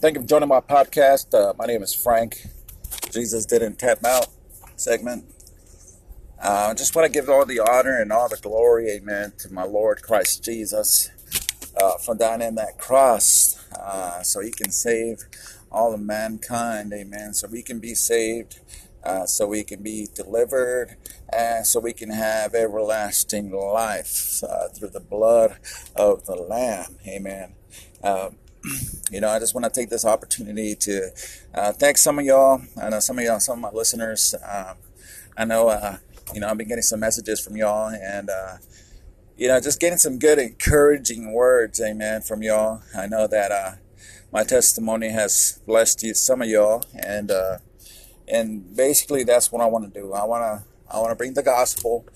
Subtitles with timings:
[0.00, 1.34] thank you for joining my podcast.
[1.34, 2.46] Uh, my name is Frank.
[3.10, 4.28] Jesus didn't tap out
[4.76, 5.24] segment.
[6.40, 9.52] Uh, I just want to give all the honor and all the glory, amen, to
[9.52, 11.10] my Lord Christ Jesus
[11.76, 15.24] uh, for dying on that cross uh, so he can save
[15.72, 17.34] all of mankind, amen.
[17.34, 18.60] So we can be saved,
[19.02, 20.96] uh, so we can be delivered,
[21.32, 25.56] and so we can have everlasting life uh, through the blood
[25.96, 27.54] of the Lamb, amen.
[28.04, 28.36] Um,
[29.10, 31.10] you know, I just want to take this opportunity to
[31.54, 32.60] uh, thank some of y'all.
[32.80, 34.34] I know some of y'all, some of my listeners.
[34.46, 34.76] Um,
[35.36, 35.98] I know, uh,
[36.34, 38.56] you know, I've been getting some messages from y'all, and uh,
[39.36, 42.82] you know, just getting some good, encouraging words, amen, from y'all.
[42.96, 43.72] I know that uh,
[44.32, 47.58] my testimony has blessed you, some of y'all, and uh,
[48.26, 50.12] and basically that's what I want to do.
[50.12, 52.06] I want to I want to bring the gospel.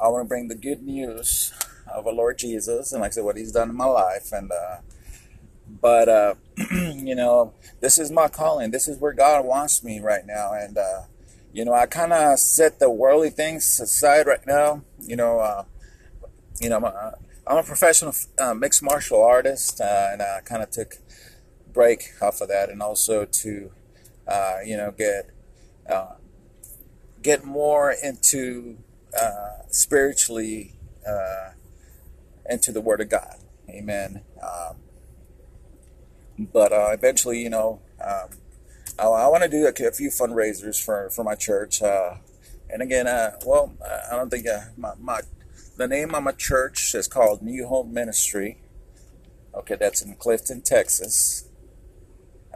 [0.00, 1.52] I want to bring the good news
[1.94, 4.50] of our Lord Jesus, and like I said, what He's done in my life, and
[4.50, 4.76] uh,
[5.80, 6.34] but uh,
[6.72, 8.70] you know, this is my calling.
[8.70, 11.02] This is where God wants me right now, and uh,
[11.52, 14.82] you know, I kind of set the worldly things aside right now.
[14.98, 15.64] You know, uh,
[16.60, 17.14] you know, I'm a,
[17.46, 20.94] I'm a professional uh, mixed martial artist, uh, and I kind of took
[21.72, 23.70] break off of that, and also to
[24.28, 25.30] uh, you know get
[27.22, 28.78] get more into
[29.70, 30.74] spiritually
[32.48, 33.36] into the Word of God.
[33.68, 34.22] Amen.
[34.42, 34.76] Um,
[36.52, 38.30] but uh, eventually, you know, um,
[38.98, 41.82] I, I want to do a, a, few fundraisers for, for my church.
[41.82, 42.14] Uh,
[42.68, 43.72] and again, uh, well,
[44.10, 45.20] I don't think uh, my, my
[45.76, 48.58] the name of my church is called New Hope Ministry.
[49.54, 51.48] Okay, that's in Clifton, Texas.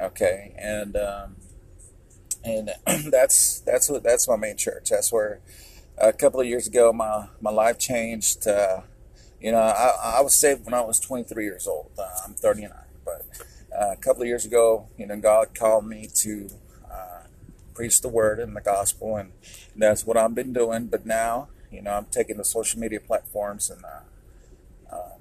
[0.01, 1.37] Okay, and um,
[2.45, 2.71] and
[3.11, 4.91] that's that's what that's my main church.
[4.91, 5.41] That's where
[5.99, 8.47] a couple of years ago my my life changed.
[8.47, 8.83] Uh,
[9.41, 11.91] you know, I, I was saved when I was 23 years old.
[11.99, 12.73] Uh, I'm 39,
[13.05, 13.27] but
[13.79, 16.49] uh, a couple of years ago, you know, God called me to
[16.91, 17.25] uh,
[17.75, 19.33] preach the word and the gospel, and
[19.75, 20.87] that's what I've been doing.
[20.87, 25.17] But now, you know, I'm taking the social media platforms, and uh, uh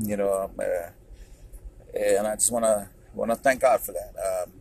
[0.00, 0.90] you know, um, uh,
[1.98, 4.14] and I just want to want to thank God for that.
[4.18, 4.52] Um,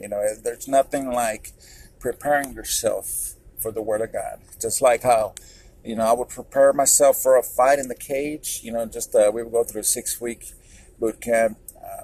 [0.00, 1.52] you know, there's nothing like
[1.98, 4.40] preparing yourself for the Word of God.
[4.60, 5.34] Just like how,
[5.84, 8.60] you know, I would prepare myself for a fight in the cage.
[8.62, 10.52] You know, just uh, we would go through a six week
[10.98, 11.58] boot camp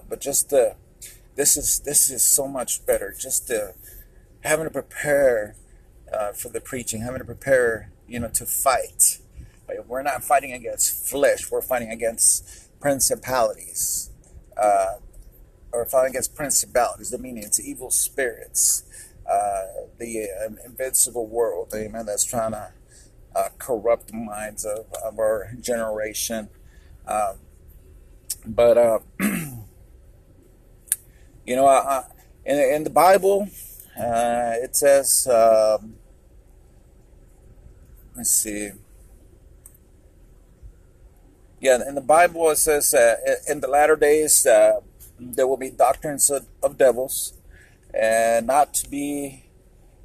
[0.08, 0.76] but just the
[1.34, 3.14] this is this is so much better.
[3.18, 3.74] Just the
[4.40, 5.56] having to prepare
[6.12, 9.18] uh, for the preaching, having to prepare, you know, to fight.
[9.68, 11.50] Like, we're not fighting against flesh.
[11.50, 14.10] We're fighting against principalities,
[14.56, 14.94] uh,
[15.72, 17.10] or fighting against principalities.
[17.10, 18.84] The meaning it's evil spirits,
[19.30, 19.62] uh,
[19.98, 21.72] the uh, invincible world.
[21.74, 22.06] Amen.
[22.06, 22.70] That's trying to
[23.34, 26.48] uh, corrupt minds of, of our generation.
[27.06, 27.38] Um,
[28.46, 28.98] but uh,
[31.46, 32.04] You know, I, I,
[32.44, 33.48] in, in the Bible,
[33.96, 35.94] uh, it says, um,
[38.16, 38.72] let's see.
[41.60, 43.16] Yeah, in the Bible, it says, uh,
[43.48, 44.80] in the latter days, uh,
[45.20, 47.32] there will be doctrines of, of devils,
[47.94, 49.44] and not to be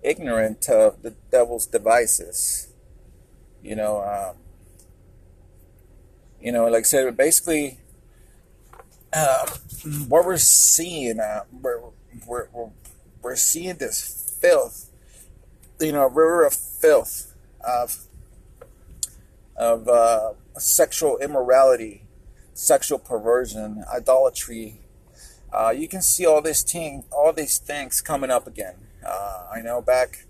[0.04, 2.72] ignorant of the devil's devices.
[3.64, 4.38] You know, um,
[6.40, 7.81] you know, like I said, basically,
[9.14, 9.46] uh,
[10.08, 11.82] what we're seeing, uh, we're,
[12.26, 12.48] we're,
[13.22, 14.90] we're seeing this filth,
[15.80, 17.34] you know, a river of filth
[17.66, 18.06] of
[19.56, 22.04] of uh, sexual immorality,
[22.54, 24.80] sexual perversion, idolatry.
[25.54, 28.76] Uh, you can see all this thing, all these things coming up again.
[29.06, 30.26] Uh, I know back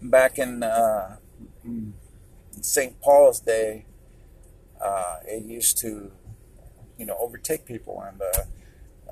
[0.00, 1.16] back in uh,
[2.62, 2.98] St.
[3.00, 3.84] Paul's day,
[4.82, 6.12] uh, it used to
[7.00, 8.42] you know overtake people and uh,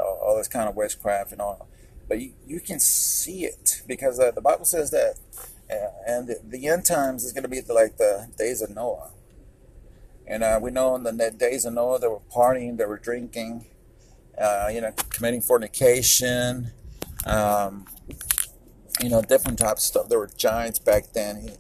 [0.03, 1.69] all this kind of witchcraft and all.
[2.09, 5.17] But you, you can see it because uh, the Bible says that,
[5.71, 9.11] uh, and the, the, end times is going to be like the days of Noah.
[10.27, 13.67] And uh, we know in the days of Noah, they were partying, they were drinking,
[14.41, 16.73] uh, you know, committing fornication,
[17.27, 17.87] um,
[19.01, 20.09] you know, different types of stuff.
[20.09, 21.51] There were giants back then.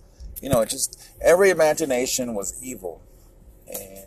[0.42, 3.02] You know, just every imagination was evil.
[3.66, 4.06] And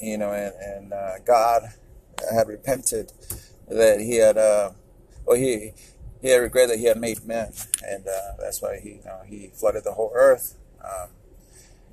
[0.00, 1.62] you know, and, and uh, God
[2.32, 3.12] had repented
[3.68, 4.70] that he had, uh,
[5.24, 5.72] well, he
[6.20, 7.52] he had regretted that he had made men,
[7.86, 10.56] and uh, that's why he you know, he flooded the whole earth.
[10.84, 11.08] Um,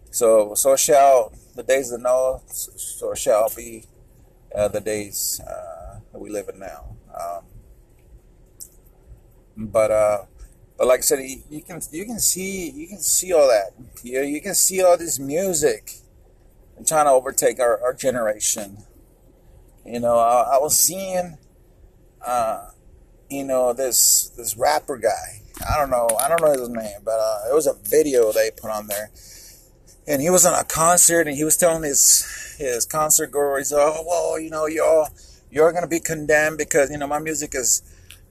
[0.09, 3.85] so so shall the days of Noah, so shall be
[4.55, 6.95] uh, the days uh, that we live in now.
[7.19, 7.43] Um,
[9.57, 10.25] but uh,
[10.77, 11.19] but like I said,
[11.49, 13.73] you can you can see you can see all that.
[14.03, 15.93] You you can see all this music
[16.77, 18.77] and trying to overtake our, our generation.
[19.85, 21.37] You know, I, I was seeing
[22.25, 22.69] uh,
[23.29, 25.41] you know, this this rapper guy.
[25.69, 26.07] I don't know.
[26.19, 29.09] I don't know his name, but uh, it was a video they put on there,
[30.07, 34.03] and he was on a concert, and he was telling his his concert goers, "Oh,
[34.07, 35.09] well, you know, y'all,
[35.49, 37.81] you're gonna be condemned because you know my music is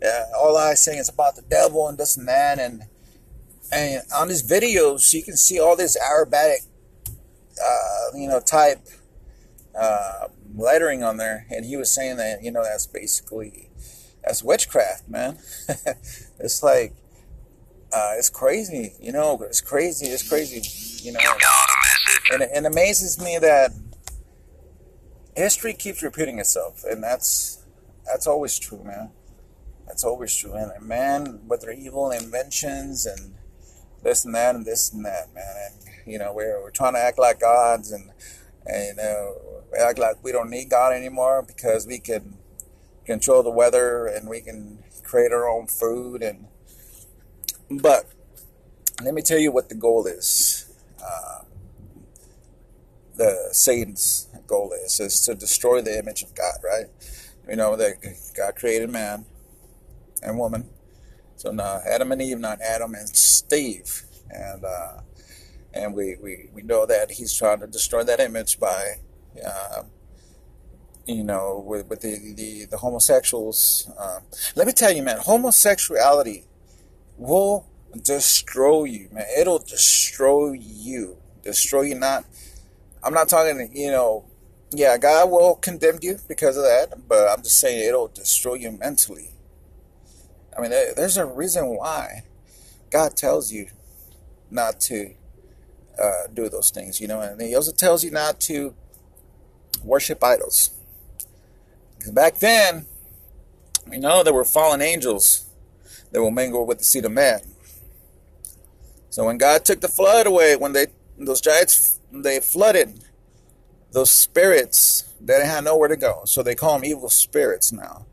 [0.04, 2.84] uh, all I sing is about the devil and this and that." And
[3.72, 6.60] and on his videos, you can see all this Arabic,
[7.62, 8.86] uh, you know, type
[9.78, 13.70] uh, lettering on there, and he was saying that you know that's basically
[14.24, 15.38] that's witchcraft, man.
[16.38, 16.94] it's like
[17.92, 19.40] uh, it's crazy, you know.
[19.42, 20.06] It's crazy.
[20.06, 20.62] It's crazy,
[21.04, 21.20] you know.
[22.32, 23.70] And it, it amazes me that
[25.36, 27.64] history keeps repeating itself, and that's
[28.04, 29.10] that's always true, man.
[29.86, 30.54] That's always true.
[30.54, 33.34] And man, with their evil inventions and
[34.02, 37.00] this and that and this and that, man, and you know, we're we're trying to
[37.00, 38.10] act like gods and
[38.64, 39.34] and you know,
[39.78, 42.38] act like we don't need God anymore because we can
[43.04, 46.46] control the weather and we can create our own food and
[47.70, 48.06] but
[49.02, 50.72] let me tell you what the goal is.
[51.00, 51.42] Uh,
[53.16, 56.86] the satan's goal is is to destroy the image of god right?
[57.48, 57.94] You know that
[58.36, 59.24] god created man
[60.22, 60.68] and woman.
[61.36, 64.02] So now adam and eve not adam and steve.
[64.30, 65.00] And uh,
[65.76, 68.94] and we, we, we know that he's trying to destroy that image by
[69.44, 69.82] uh,
[71.06, 73.90] you know, with, with the, the, the homosexuals.
[73.98, 74.22] Um,
[74.56, 76.44] let me tell you, man, homosexuality
[77.16, 77.66] will
[78.02, 79.24] destroy you, man.
[79.38, 81.18] It'll destroy you.
[81.42, 82.24] Destroy you, not.
[83.02, 84.24] I'm not talking, you know,
[84.72, 88.72] yeah, God will condemn you because of that, but I'm just saying it'll destroy you
[88.72, 89.30] mentally.
[90.56, 92.24] I mean, there's a reason why
[92.90, 93.68] God tells you
[94.50, 95.14] not to
[96.02, 98.74] uh, do those things, you know, and He also tells you not to
[99.82, 100.70] worship idols.
[101.96, 102.86] Because back then,
[103.88, 105.46] we know there were fallen angels
[106.12, 107.40] that will mingle with the seed of man.
[109.10, 110.88] So when God took the flood away, when they
[111.18, 113.02] those giants they flooded,
[113.92, 116.22] those spirits they had nowhere to go.
[116.26, 118.06] So they call them evil spirits now.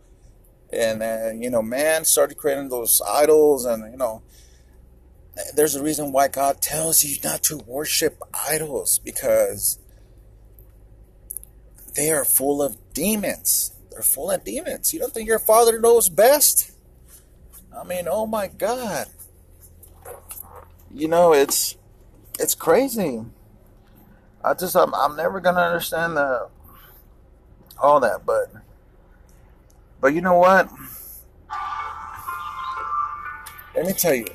[0.72, 4.22] And uh, you know, man started creating those idols, and you know,
[5.56, 9.80] there's a reason why God tells you not to worship idols because
[11.96, 13.74] they are full of demons.
[13.92, 14.94] They're full of demons.
[14.94, 16.72] You don't think your father knows best?
[17.76, 19.08] I mean, oh my God.
[20.94, 21.76] You know, it's
[22.40, 23.22] it's crazy.
[24.44, 26.50] I just I'm, I'm never gonna understand the
[27.82, 28.52] all that, but
[30.00, 30.70] but you know what?
[33.76, 34.28] Let me tell you.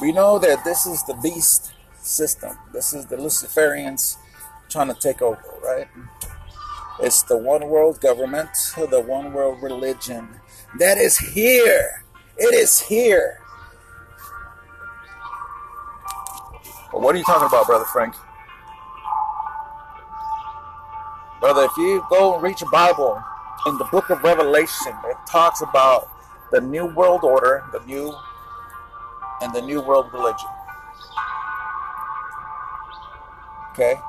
[0.00, 2.56] We know that this is the beast system.
[2.72, 4.16] This is the Luciferians
[4.68, 5.88] trying to take over, right?
[7.00, 10.28] It's the one world government, the one world religion
[10.78, 12.04] that is here.
[12.36, 13.40] It is here.
[16.92, 18.14] Well, what are you talking about, Brother Frank?
[21.40, 23.22] Brother, if you go and read your Bible
[23.66, 26.10] in the book of Revelation, it talks about
[26.52, 28.14] the new world order, the new
[29.40, 30.48] and the new world religion.
[33.72, 34.00] Okay?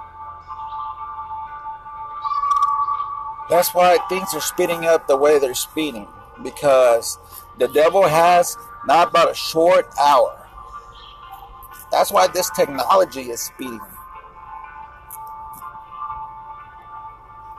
[3.50, 6.07] That's why things are speeding up the way they're speeding.
[6.44, 7.18] Because
[7.57, 10.47] the devil has not but a short hour.
[11.92, 13.80] That's why this technology is speeding.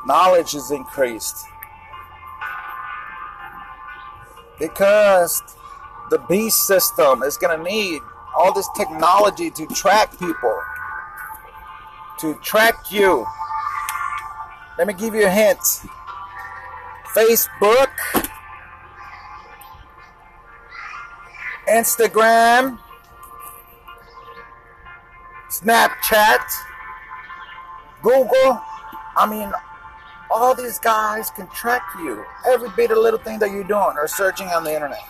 [0.07, 1.47] Knowledge is increased.
[4.59, 5.43] Because
[6.11, 8.01] the beast system is going to need
[8.37, 10.61] all this technology to track people
[12.19, 13.27] to track you.
[14.77, 15.59] Let me give you a hint.
[17.15, 17.91] Facebook,
[21.69, 22.79] Instagram,
[25.51, 26.45] Snapchat,
[28.03, 28.61] Google.
[29.17, 29.51] I mean,
[30.31, 32.25] all these guys can track you.
[32.47, 35.03] Every bit of little thing that you're doing or searching on the internet.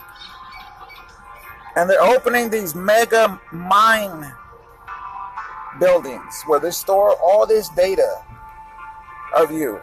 [1.78, 4.34] And they're opening these mega mine
[5.78, 8.20] buildings where they store all this data
[9.36, 9.80] of you.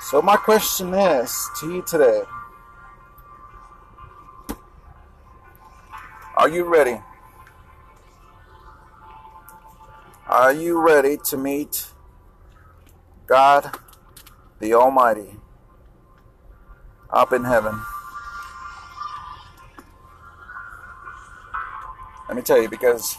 [0.00, 2.22] So, my question is to you today
[6.38, 7.02] Are you ready?
[10.26, 11.88] Are you ready to meet
[13.26, 13.78] God
[14.58, 15.36] the Almighty
[17.16, 17.80] up in heaven?
[22.28, 23.16] Let me tell you, because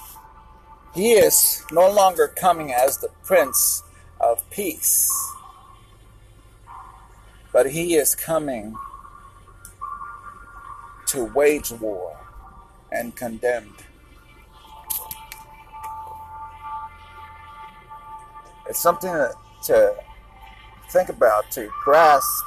[0.94, 3.84] He is no longer coming as the Prince
[4.20, 5.12] of Peace,
[7.54, 8.76] but he is coming
[11.08, 12.18] to wage war
[12.92, 13.76] and condemn.
[18.68, 19.14] It's something
[19.66, 19.96] to
[20.90, 22.44] think about, to grasp,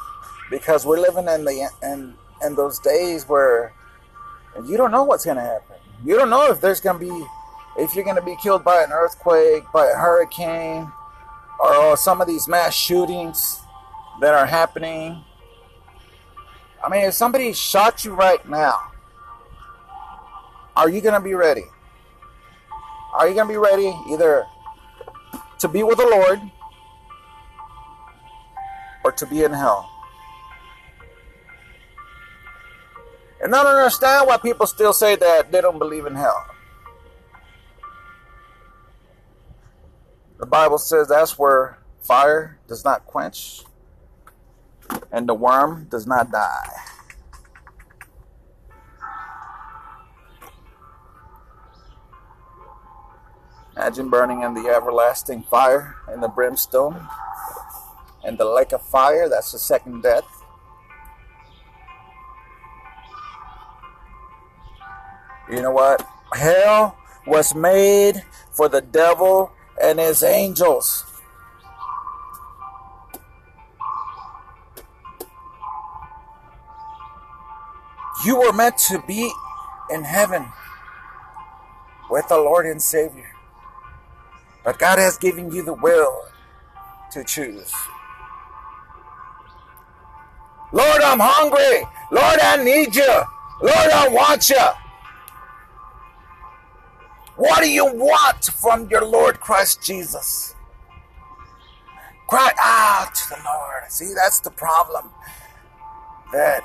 [0.51, 2.15] because we're living in the in
[2.45, 3.73] in those days where
[4.67, 5.77] you don't know what's going to happen.
[6.05, 7.27] You don't know if there's going to be
[7.79, 10.91] if you're going to be killed by an earthquake, by a hurricane,
[11.61, 13.61] or some of these mass shootings
[14.21, 15.23] that are happening.
[16.85, 18.79] I mean, if somebody shot you right now,
[20.77, 21.65] are you going to be ready?
[23.15, 24.47] Are you going to be ready either
[25.59, 26.41] to be with the Lord
[29.05, 29.91] or to be in hell?
[33.43, 36.47] And I don't understand why people still say that they don't believe in hell.
[40.39, 43.63] The Bible says that's where fire does not quench
[45.13, 46.69] and the worm does not die.
[53.77, 57.09] Imagine burning in the everlasting fire in the brimstone
[58.23, 59.29] and the lake of fire.
[59.29, 60.40] That's the second death.
[65.51, 66.07] You know what?
[66.33, 69.51] Hell was made for the devil
[69.83, 71.05] and his angels.
[78.25, 79.33] You were meant to be
[79.91, 80.47] in heaven
[82.11, 83.31] with the Lord and Savior.
[84.65, 86.23] But God has given you the will
[87.13, 87.73] to choose.
[90.73, 91.81] Lord, I'm hungry.
[92.13, 93.23] Lord, I need you.
[93.63, 94.80] Lord, I want you.
[97.37, 100.55] What do you want from your Lord Christ Jesus?
[102.29, 103.91] Cry out to the Lord.
[103.91, 105.11] See, that's the problem.
[106.33, 106.63] That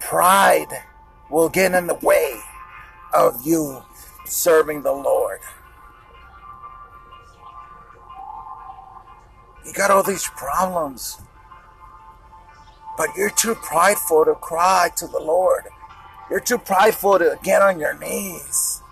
[0.00, 0.84] pride
[1.30, 2.40] will get in the way
[3.14, 3.82] of you
[4.26, 5.40] serving the Lord.
[9.64, 11.20] You got all these problems,
[12.96, 15.64] but you're too prideful to cry to the Lord.
[16.30, 18.82] You're too prideful to get on your knees.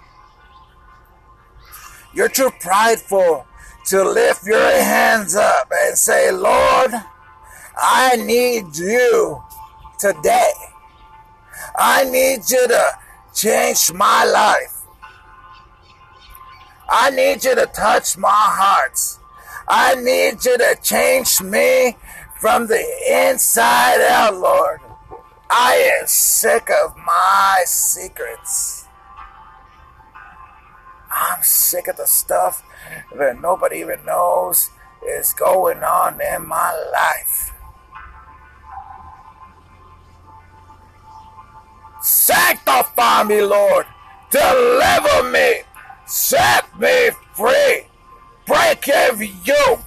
[2.14, 3.46] You're too prideful
[3.86, 6.92] to lift your hands up and say, Lord,
[7.76, 9.42] I need you
[9.98, 10.52] today.
[11.78, 12.98] I need you to
[13.34, 14.72] change my life.
[16.88, 18.98] I need you to touch my heart.
[19.68, 21.96] I need you to change me
[22.40, 24.80] from the inside out, Lord.
[25.48, 28.86] I am sick of my secrets.
[31.10, 32.62] I'm sick of the stuff
[33.16, 34.70] that nobody even knows
[35.06, 37.52] is going on in my life.
[42.02, 43.86] Sanctify me, Lord.
[44.30, 45.62] Deliver me.
[46.06, 47.86] Set me free.
[48.46, 49.80] Break every yoke.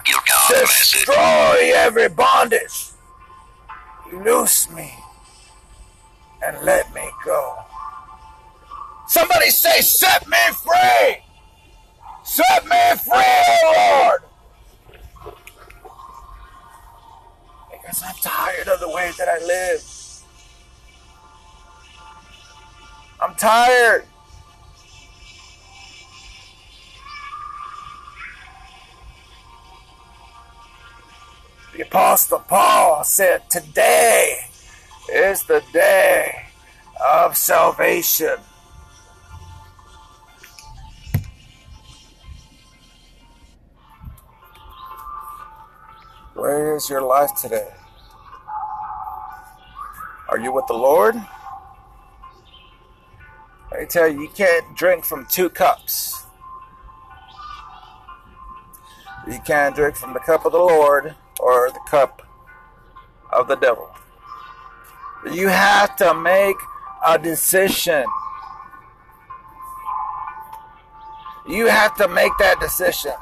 [0.49, 2.91] Destroy every bondage.
[4.11, 4.98] Loose me
[6.43, 7.55] and let me go.
[9.07, 11.17] Somebody say, Set me free!
[12.23, 14.21] Set me free, Lord!
[17.71, 19.83] Because I'm tired of the way that I live.
[23.21, 24.05] I'm tired.
[31.75, 34.48] The Apostle Paul said, Today
[35.11, 36.45] is the day
[37.03, 38.37] of salvation.
[46.35, 47.69] Where is your life today?
[50.29, 51.15] Are you with the Lord?
[53.71, 56.25] I tell you, you can't drink from two cups.
[59.27, 62.21] You can't drink from the cup of the Lord or the cup
[63.31, 63.89] of the devil.
[65.25, 66.55] You have to make
[67.05, 68.05] a decision.
[71.47, 73.13] You have to make that decision.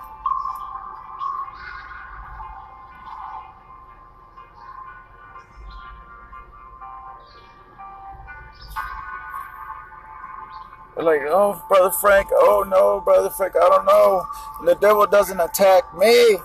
[10.97, 14.25] Like, oh, Brother Frank, oh no, Brother Frank, I don't know.
[14.65, 16.37] The devil doesn't attack me.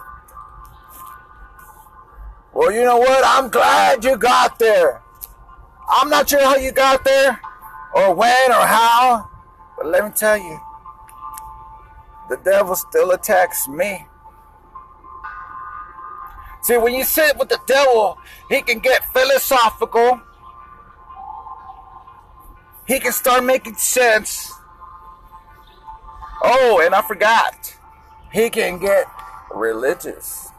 [2.55, 3.23] Well, you know what?
[3.25, 5.02] I'm glad you got there.
[5.93, 7.39] I'm not sure how you got there,
[7.95, 9.29] or when, or how,
[9.77, 10.61] but let me tell you,
[12.31, 14.07] the devil still attacks me.
[16.63, 18.17] See, when you sit with the devil,
[18.49, 20.23] he can get philosophical.
[22.87, 24.53] He can start making sense.
[26.45, 27.77] Oh, and I forgot.
[28.33, 29.07] He can get
[29.53, 30.52] religious.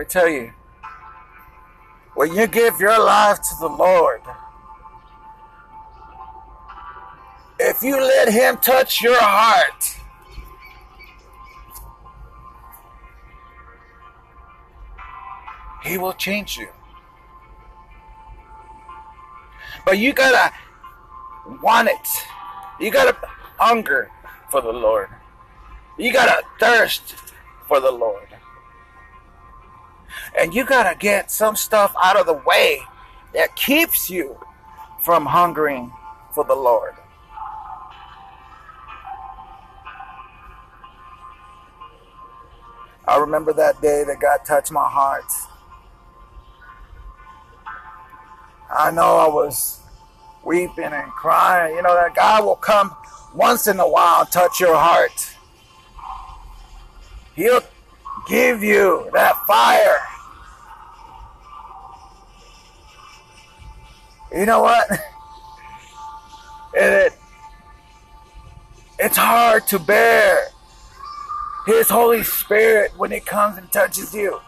[0.00, 0.50] Me tell you,
[2.14, 4.22] when you give your life to the Lord,
[7.58, 9.96] if you let Him touch your heart,
[15.84, 16.68] He will change you.
[19.84, 20.54] But you gotta
[21.62, 22.08] want it.
[22.80, 23.16] You gotta
[23.58, 24.10] hunger
[24.50, 25.10] for the Lord.
[25.98, 27.16] You gotta thirst
[27.68, 28.28] for the Lord.
[30.38, 32.82] And you gotta get some stuff out of the way
[33.34, 34.38] that keeps you
[35.00, 35.92] from hungering
[36.32, 36.94] for the Lord.
[43.06, 45.24] I remember that day that God touched my heart.
[48.72, 49.80] I know I was
[50.44, 51.74] weeping and crying.
[51.74, 52.94] You know, that God will come
[53.34, 55.34] once in a while and touch your heart.
[57.34, 57.62] He'll
[58.28, 60.00] give you that fire.
[64.40, 64.88] You know what?
[66.72, 67.12] It,
[68.98, 70.46] it's hard to bear
[71.66, 74.40] His Holy Spirit when it comes and touches you.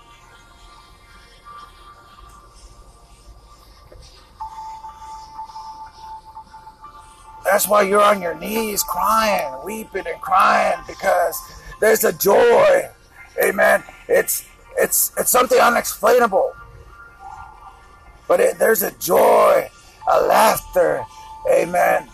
[7.45, 11.39] That's why you're on your knees crying, weeping and crying because
[11.81, 12.89] there's a joy.
[13.45, 13.83] Amen.
[14.09, 16.55] It's it's it's something unexplainable.
[18.27, 19.69] But it, there's a joy,
[20.09, 21.05] a laughter.
[21.51, 22.09] Amen.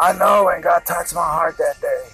[0.00, 2.04] I know when God touched my heart that day.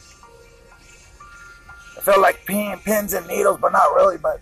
[1.97, 4.17] It felt like pin, pins and needles, but not really.
[4.17, 4.40] But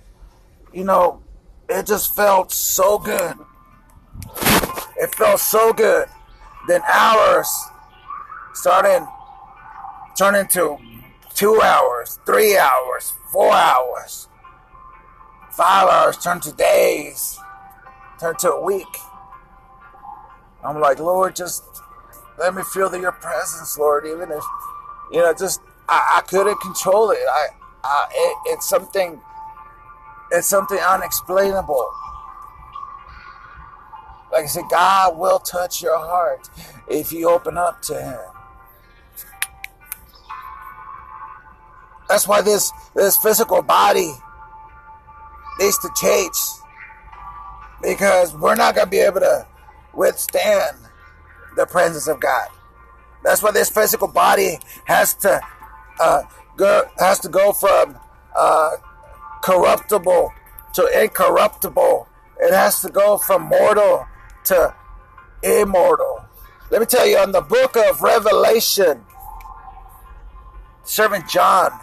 [0.73, 1.23] you know,
[1.69, 3.35] it just felt so good.
[4.97, 6.07] It felt so good.
[6.69, 7.49] Then hours
[8.55, 9.07] started
[10.17, 10.79] turning to
[11.35, 14.29] two hours, three hours, four hours,
[15.51, 17.39] five hours turned to days,
[18.21, 18.87] turned to a week.
[20.63, 21.65] I'm like, Lord, just
[22.39, 24.07] let me feel your presence, Lord.
[24.07, 24.45] Even if,
[25.11, 27.19] you know, just I, I couldn't control it.
[27.29, 27.47] I,
[27.83, 29.21] I it, it's something
[30.31, 31.87] it's something unexplainable.
[34.31, 36.49] Like I said, God will touch your heart
[36.89, 38.32] if you open up to Him.
[42.13, 44.13] That's why this this physical body
[45.59, 46.37] needs to change
[47.81, 49.47] because we're not going to be able to
[49.95, 50.77] withstand
[51.57, 52.49] the presence of God.
[53.25, 55.41] That's why this physical body has to
[55.99, 56.25] uh,
[56.59, 57.99] go has to go from
[58.37, 58.73] uh,
[59.43, 60.35] corruptible
[60.75, 62.09] to incorruptible.
[62.41, 64.07] It has to go from mortal
[64.45, 64.75] to
[65.43, 66.27] immortal.
[66.71, 69.03] Let me tell you, on the book of Revelation,
[70.85, 71.81] servant John,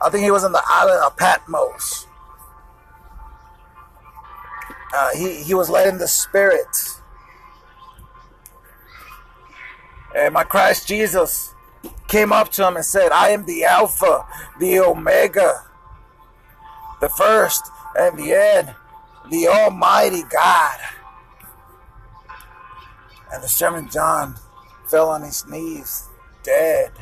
[0.00, 2.06] I think he was on the island of Patmos.
[4.94, 7.00] Uh, he, he was led in the Spirit.
[10.16, 11.54] And my Christ Jesus
[12.08, 14.26] came up to him and said, I am the Alpha,
[14.58, 15.64] the Omega,
[17.00, 18.74] the first and the end,
[19.30, 20.78] the Almighty God.
[23.32, 24.36] And the servant John
[24.86, 26.08] fell on his knees,
[26.42, 26.92] dead,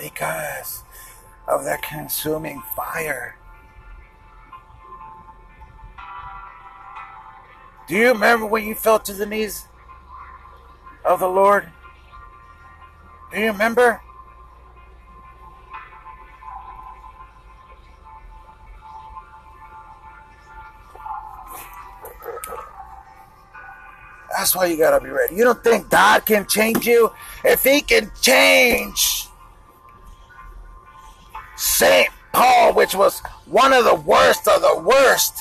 [0.00, 0.82] because
[1.46, 3.36] of that consuming fire.
[7.88, 9.66] Do you remember when you fell to the knees
[11.04, 11.68] of the Lord?
[13.32, 14.00] Do you remember?
[24.36, 25.34] That's why you gotta be ready.
[25.34, 27.12] You don't think God can change you?
[27.44, 29.29] If He can change
[31.60, 32.08] St.
[32.32, 35.34] Paul, which was one of the worst of the worst,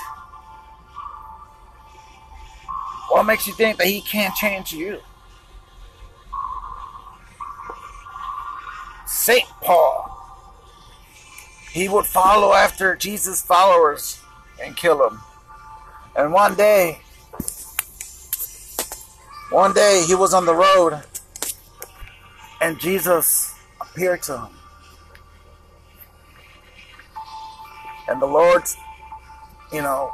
[3.09, 4.99] what makes you think that He can't change you?
[9.05, 9.47] St.
[9.61, 10.13] Paul,
[11.71, 14.21] he would follow after Jesus' followers
[14.61, 15.21] and kill them.
[16.17, 16.99] And one day,
[19.51, 21.01] one day he was on the road
[22.59, 24.58] and Jesus appeared to him.
[28.09, 28.63] And the Lord,
[29.71, 30.11] you know,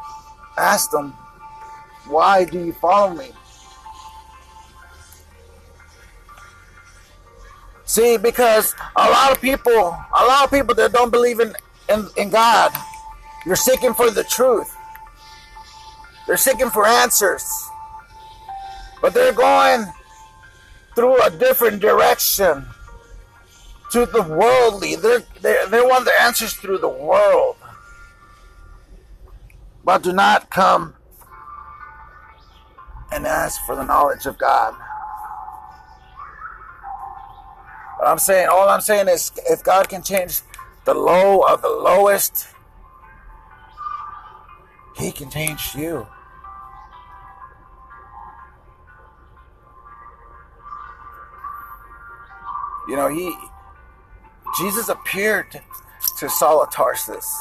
[0.58, 1.12] asked them,
[2.08, 3.30] Why do you follow me?
[7.86, 11.54] See, because a lot of people, a lot of people that don't believe in,
[11.88, 12.76] in, in God,
[13.46, 14.76] you're seeking for the truth.
[16.28, 17.46] They're seeking for answers.
[19.02, 19.86] But they're going
[20.96, 22.66] through a different direction
[23.92, 24.96] to the worldly.
[24.96, 27.56] They're, they they want the answers through the world.
[29.86, 30.96] But do not come
[33.12, 34.74] and ask for the knowledge of God.
[38.00, 40.42] But I'm saying, all I'm saying is, if God can change
[40.86, 42.48] the low of the lowest,
[44.98, 46.08] He can change you.
[52.90, 53.36] You know, He,
[54.58, 55.62] Jesus appeared
[56.18, 57.32] to Saul of Tarsus,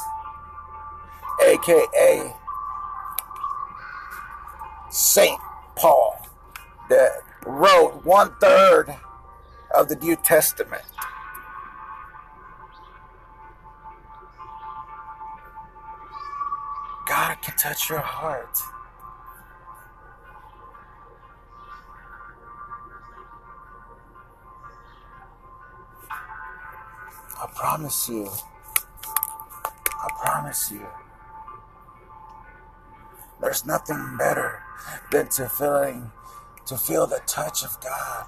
[1.44, 2.34] aka
[4.90, 5.40] Saint
[5.76, 6.16] Paul,
[6.88, 7.10] that
[7.44, 8.94] wrote one third
[9.74, 10.82] of the New Testament.
[17.08, 18.58] God can touch your heart.
[27.36, 28.30] I promise you.
[29.86, 30.86] I promise you.
[33.44, 34.62] There's nothing better
[35.12, 36.10] than to feeling
[36.64, 38.24] to feel the touch of God.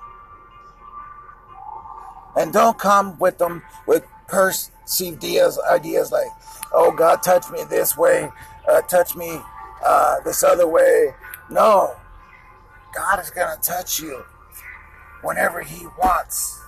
[2.37, 6.29] And don't come with them with perceived ideas, ideas like,
[6.71, 8.29] oh, God, touch me this way,
[8.69, 9.41] uh, touch me
[9.83, 11.15] uh, this other way.
[11.51, 11.97] No.
[12.95, 14.23] God is going to touch you
[15.23, 16.61] whenever He wants.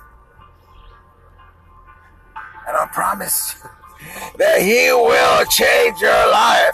[2.66, 3.70] And I promise you
[4.38, 6.72] that He will change your life.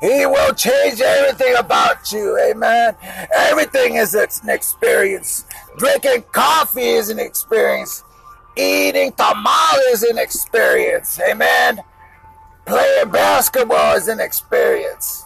[0.00, 2.38] He will change everything about you.
[2.38, 2.94] Amen.
[3.34, 5.44] Everything is an experience.
[5.76, 8.04] Drinking coffee is an experience.
[8.56, 11.20] Eating tamales is an experience.
[11.20, 11.80] Amen.
[12.64, 15.24] Playing basketball is an experience.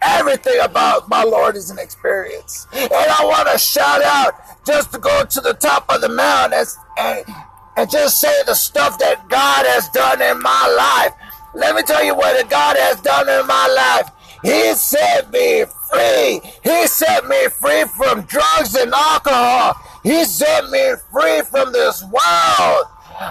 [0.00, 2.66] Everything about my Lord is an experience.
[2.72, 4.34] And I want to shout out
[4.66, 6.64] just to go to the top of the mountain
[6.98, 7.24] and,
[7.78, 11.14] and just say the stuff that God has done in my life.
[11.54, 14.10] Let me tell you what God has done in my life.
[14.42, 16.40] He set me free.
[16.64, 19.78] He set me free from drugs and alcohol.
[20.02, 22.86] He set me free from this world.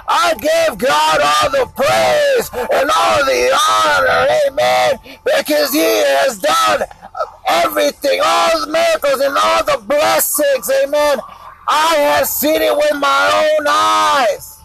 [0.07, 6.87] I give God all the praise and all the honor, amen, because He has done
[7.47, 11.19] everything, all the miracles and all the blessings, amen.
[11.69, 14.59] I have seen it with my own eyes.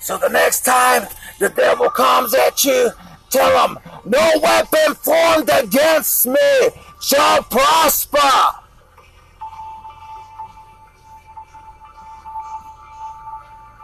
[0.00, 1.06] So the next time
[1.38, 2.90] the devil comes at you,
[3.30, 8.18] tell him, no weapon formed against me shall prosper.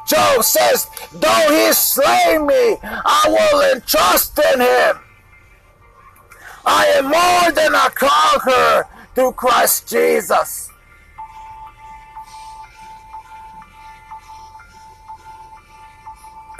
[0.09, 5.04] Job says, though he slay me, I will entrust in him.
[6.67, 10.71] I am more than a conqueror through Christ Jesus.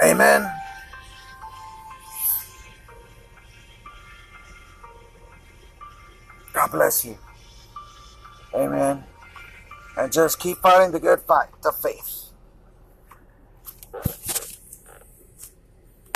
[0.03, 0.51] Amen.
[6.53, 7.17] God bless you.
[8.53, 9.03] Amen.
[9.97, 12.25] And just keep fighting the good fight, the faith.